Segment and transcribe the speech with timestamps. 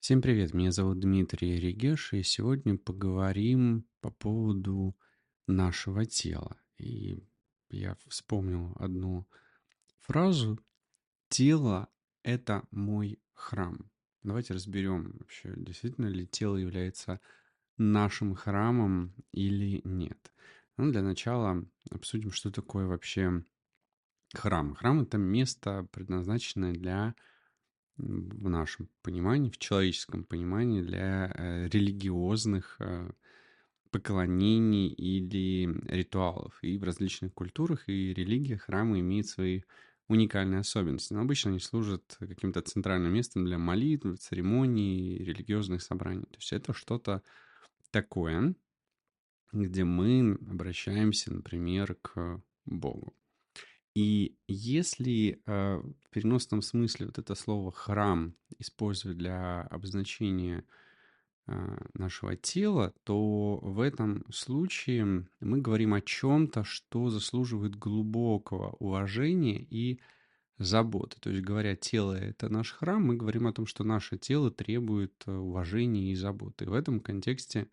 [0.00, 4.96] Всем привет, меня зовут Дмитрий Регеш, и сегодня поговорим по поводу
[5.46, 6.56] нашего тела.
[6.78, 7.22] И
[7.68, 9.28] я вспомнил одну
[9.98, 10.58] фразу
[11.28, 11.90] «Тело—
[12.22, 13.90] это мой храм».
[14.22, 17.20] Давайте разберем вообще, действительно ли тело является
[17.76, 20.32] нашим храмом или нет.
[20.78, 23.44] Ну, для начала обсудим, что такое вообще
[24.32, 24.74] храм.
[24.76, 27.14] Храм— это место, предназначенное для
[28.00, 33.10] в нашем понимании, в человеческом понимании для э, религиозных э,
[33.90, 36.58] поклонений или ритуалов.
[36.62, 39.62] И в различных культурах и религиях храмы имеют свои
[40.08, 41.12] уникальные особенности.
[41.12, 46.24] Но обычно они служат каким-то центральным местом для молитв, церемоний, религиозных собраний.
[46.24, 47.22] То есть это что-то
[47.90, 48.54] такое,
[49.52, 53.14] где мы обращаемся, например, к Богу.
[53.94, 60.64] И если э, в переносном смысле вот это слово храм использовать для обозначения
[61.46, 69.60] э, нашего тела, то в этом случае мы говорим о чем-то, что заслуживает глубокого уважения
[69.60, 70.00] и
[70.58, 71.18] заботы.
[71.20, 75.14] То есть, говоря, тело— это наш храм, мы говорим о том, что наше тело требует
[75.26, 76.64] э, уважения и заботы.
[76.64, 77.66] И в этом контексте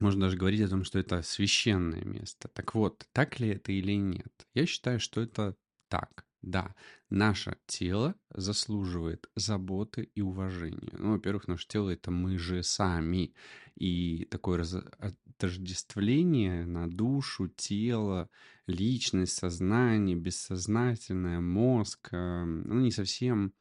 [0.00, 2.48] можно даже говорить о том, что это священное место.
[2.48, 4.46] Так вот, так ли это или нет?
[4.54, 5.56] Я считаю, что это
[5.88, 6.24] так.
[6.42, 6.74] Да,
[7.10, 10.92] наше тело заслуживает заботы и уважения.
[10.92, 13.34] Ну, во-первых, наше тело— это мы же сами.
[13.76, 14.74] И такое раз...
[14.74, 18.30] отождествление на душу, тело,
[18.66, 23.52] личность, сознание, бессознательное, мозг, эм, ну, не совсем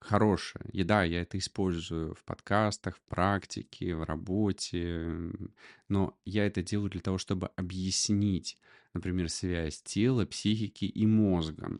[0.00, 0.64] хорошее.
[0.72, 5.30] И да, я это использую в подкастах, в практике, в работе,
[5.88, 8.58] но я это делаю для того, чтобы объяснить,
[8.94, 11.78] например, связь тела, психики и мозга.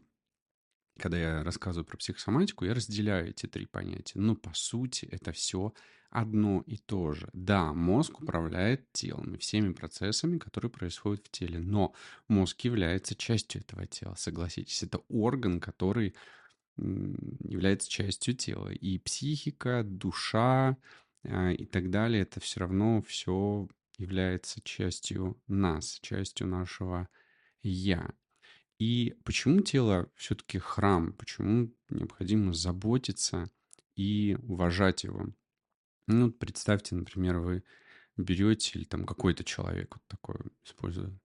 [0.99, 4.19] Когда я рассказываю про психосоматику, я разделяю эти три понятия.
[4.19, 5.73] Но по сути это все
[6.11, 7.31] одно и то же.
[7.33, 11.95] Да, мозг управляет телом и всеми процессами, которые происходят в теле, но
[12.29, 14.83] мозг является частью этого тела, согласитесь.
[14.83, 16.15] Это орган, который
[16.81, 18.69] является частью тела.
[18.69, 20.77] И психика, душа
[21.25, 23.69] а, и так далее, это все равно все
[23.99, 27.09] является частью нас, частью нашего
[27.63, 28.15] «я».
[28.79, 31.13] И почему тело все-таки храм?
[31.13, 33.51] Почему необходимо заботиться
[33.95, 35.27] и уважать его?
[36.07, 37.63] Ну, представьте, например, вы
[38.17, 41.21] берете или там какой-то человек, вот такой, использую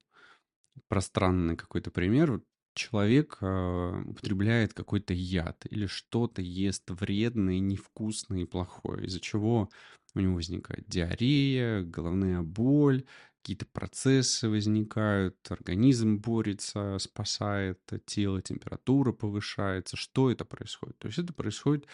[0.88, 2.42] пространный какой-то пример,
[2.76, 9.70] человек э, употребляет какой-то яд или что-то ест вредное, невкусное и плохое, из-за чего
[10.14, 13.04] у него возникает диарея, головная боль,
[13.42, 19.96] какие-то процессы возникают, организм борется, спасает тело, температура повышается.
[19.96, 20.98] Что это происходит?
[20.98, 21.86] То есть это происходит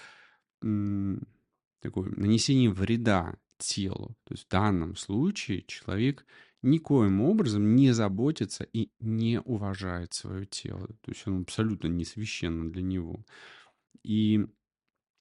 [0.62, 1.26] м-
[1.80, 4.16] такое нанесение вреда телу.
[4.24, 6.26] То есть в данном случае человек
[6.62, 10.86] никоим образом не заботится и не уважает свое тело.
[11.00, 13.24] То есть оно абсолютно не священно для него.
[14.02, 14.46] И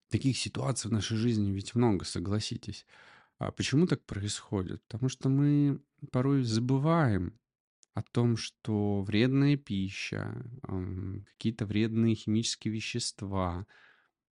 [0.09, 2.85] таких ситуаций в нашей жизни ведь много, согласитесь.
[3.38, 4.84] А почему так происходит?
[4.88, 5.81] Потому что мы
[6.12, 7.40] порой забываем
[7.94, 10.46] о том, что вредная пища,
[11.34, 13.66] какие-то вредные химические вещества,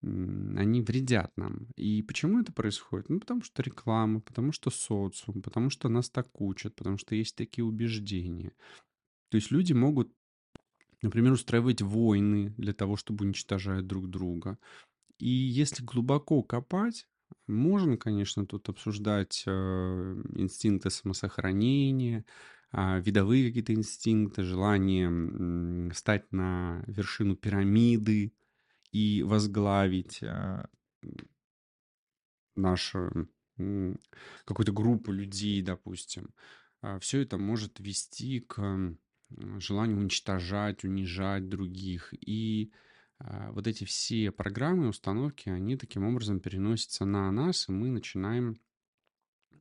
[0.02, 1.68] они вредят нам.
[1.76, 3.10] И почему это происходит?
[3.10, 7.36] Ну, потому что реклама, потому что социум, потому что нас так учат, потому что есть
[7.36, 8.54] такие убеждения.
[9.30, 10.14] То есть люди могут,
[11.02, 14.58] например, устраивать войны для того, чтобы уничтожать друг друга.
[15.18, 17.06] И если глубоко копать,
[17.48, 19.52] можно, конечно, тут обсуждать э,
[20.36, 22.26] инстинкты самосохранения,
[22.72, 28.34] э, видовые какие-то инстинкты, желание стать на вершину пирамиды,
[28.92, 30.70] и возглавить а,
[32.56, 33.30] нашу
[34.46, 36.34] какую-то группу людей, допустим,
[36.82, 38.96] а, все это может вести к
[39.58, 42.14] желанию уничтожать, унижать других.
[42.14, 42.72] И
[43.20, 48.60] а, вот эти все программы, установки, они таким образом переносятся на нас, и мы начинаем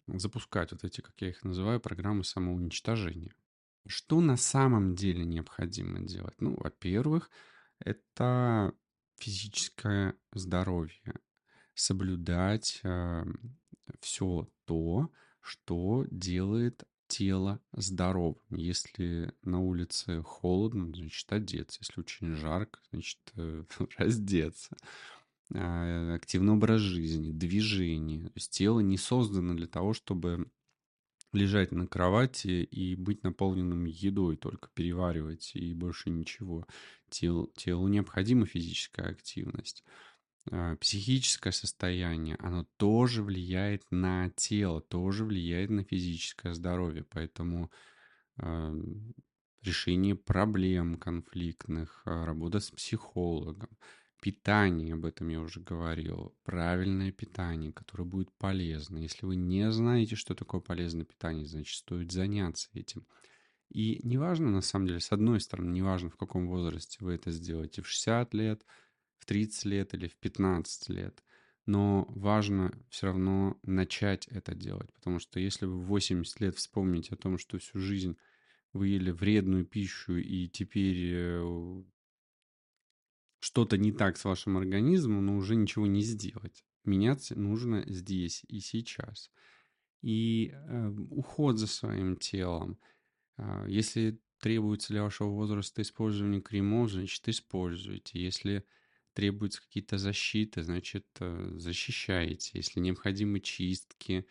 [0.07, 3.35] запускать вот эти, как я их называю, программы самоуничтожения.
[3.87, 6.41] Что на самом деле необходимо делать?
[6.41, 7.31] Ну, во-первых,
[7.79, 8.75] это
[9.19, 11.15] физическое здоровье,
[11.75, 13.25] соблюдать э,
[14.01, 15.11] все то,
[15.41, 18.43] что делает тело здоровым.
[18.51, 21.79] Если на улице холодно, значит одеться.
[21.81, 23.65] Если очень жарко, значит э,
[23.97, 24.77] раздеться.
[25.55, 28.27] Э, активный образ жизни, движение.
[28.27, 30.51] То есть тело не создано для того, чтобы
[31.33, 36.67] лежать на кровати и быть наполненным едой, только переваривать и больше ничего.
[37.11, 39.85] Тел, телу необходима физическая активность.
[40.51, 47.05] э, психическое состояние, оно тоже влияет на тело, тоже влияет на физическое здоровье.
[47.05, 47.71] Поэтому
[48.39, 48.75] э,
[49.63, 53.71] решение проблем конфликтных, э, работа с психологом,
[54.21, 58.99] питание, об этом я уже говорил, правильное питание, которое будет полезно.
[58.99, 63.07] Если вы не знаете, что такое полезное питание, значит, стоит заняться этим.
[63.71, 67.83] И неважно, на самом деле, с одной стороны, неважно, в каком возрасте вы это сделаете,
[67.83, 68.65] в 60 лет,
[69.19, 71.23] в 30 лет или в 15 лет,
[71.67, 77.15] но важно все равно начать это делать, потому что если вы в 80 лет вспомните
[77.15, 78.17] о том, что всю жизнь
[78.73, 81.83] вы ели вредную пищу и теперь э,
[83.49, 86.67] что-то не так с вашим организмом, но уже ничего не сделать.
[86.85, 89.31] Меняться нужно здесь и сейчас.
[90.03, 92.79] И э, уход за своим телом.
[93.39, 98.21] Э, если требуется для вашего возраста использование кремов, значит, используйте.
[98.23, 98.65] Если
[99.15, 102.51] требуются какие-то защиты, значит, э, защищаете.
[102.53, 104.27] Если необходимы чистки,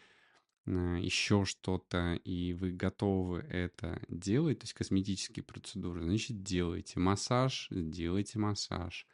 [0.67, 6.99] еще что-то, и вы готовы это делать, то есть косметические процедуры, значит, делайте.
[6.99, 9.07] Массаж, делайте массаж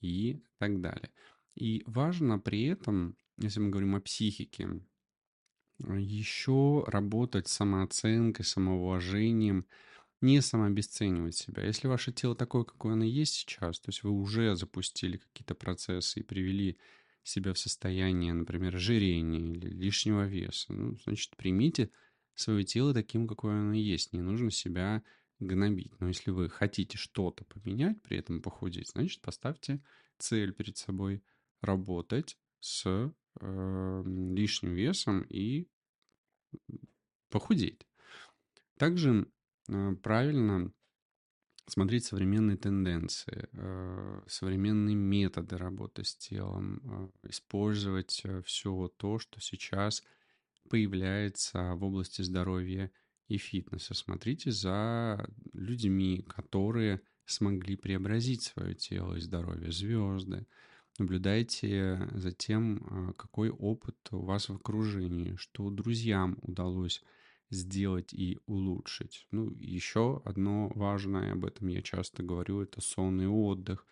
[0.00, 1.10] и так далее.
[1.54, 4.80] И важно при этом, если мы говорим о психике,
[5.78, 9.66] еще работать с самооценкой, самоуважением,
[10.20, 11.64] не самообесценивать себя.
[11.64, 16.20] Если ваше тело такое, какое оно есть сейчас, то есть вы уже запустили какие-то процессы
[16.20, 16.78] и привели
[17.24, 21.90] себя в состояние, например, ожирения или лишнего веса, ну, значит, примите
[22.34, 24.12] свое тело таким, какое оно есть.
[24.12, 25.02] Не нужно себя
[25.40, 25.98] гнобить.
[26.00, 29.82] Но если вы хотите что-то поменять, при этом похудеть, значит, поставьте
[30.18, 31.22] цель перед собой
[31.60, 32.84] работать с
[33.40, 35.68] э, лишним весом и
[37.30, 37.86] похудеть.
[38.76, 39.28] Также
[39.68, 40.72] э, правильно
[41.66, 46.80] смотреть современные тенденции, э, современные методы работы с телом,
[47.24, 50.02] э, использовать э, все то, что сейчас
[50.68, 52.90] появляется в области здоровья
[53.28, 53.94] и фитнеса.
[53.94, 60.46] Смотрите за людьми, которые смогли преобразить свое тело и здоровье, звезды.
[60.98, 67.02] Наблюдайте за тем, какой опыт у вас в окружении, что друзьям удалось
[67.54, 69.26] сделать и улучшить.
[69.30, 73.86] Ну, еще одно важное, об этом я часто говорю, это сон и отдых.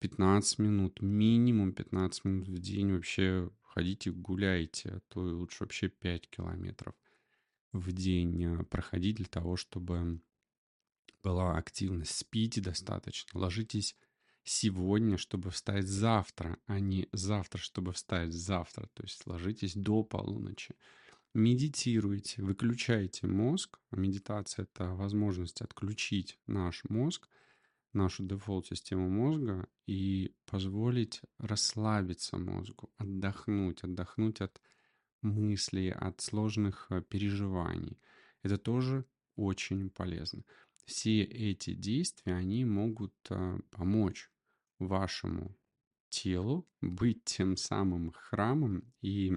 [0.00, 6.28] 15 минут, минимум 15 минут в день вообще ходите гуляйте, а то лучше вообще 5
[6.30, 6.94] километров
[7.72, 10.20] в день э, проходить для того, чтобы
[11.22, 12.16] была активность.
[12.16, 13.96] Спите достаточно, ложитесь
[14.42, 18.88] сегодня, чтобы встать завтра, а не завтра, чтобы встать завтра.
[18.94, 20.74] То есть ложитесь до полуночи.
[21.34, 23.78] Медитируйте, выключайте мозг.
[23.92, 27.28] Медитация— это возможность отключить наш мозг,
[27.92, 34.60] нашу дефолт-систему мозга и позволить расслабиться мозгу, отдохнуть, отдохнуть от
[35.22, 38.00] мыслей, от сложных э, переживаний.
[38.42, 39.04] Это тоже
[39.36, 40.42] очень полезно.
[40.84, 44.32] Все эти действия, они могут э, помочь
[44.80, 45.56] вашему
[46.08, 49.36] телу быть тем самым храмом и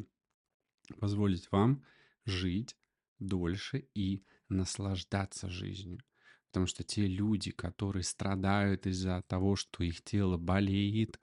[1.00, 1.84] позволить вам
[2.26, 2.76] жить
[3.20, 6.02] дольше и наслаждаться жизнью.
[6.48, 11.20] Потому что те люди, которые страдают из-за того, что их тело болеет,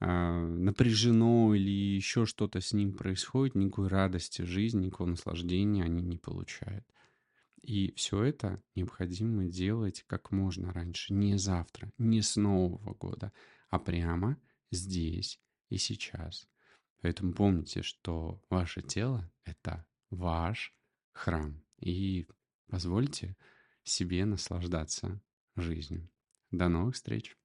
[0.00, 6.16] а, напряжено или еще что-то с ним происходит, никакой радости жизни, никакого наслаждения они не
[6.16, 6.86] получают.
[7.62, 13.32] И все это необходимо делать как можно раньше, не завтра, не с Нового года,
[13.68, 14.38] а прямо
[14.70, 16.48] здесь и сейчас.
[17.00, 20.74] Поэтому помните, что ваше тело— это ваш
[21.12, 21.64] храм.
[21.78, 22.26] И
[22.68, 23.36] позвольте
[23.82, 25.20] себе наслаждаться
[25.56, 26.10] жизнью.
[26.50, 27.36] До новых встреч!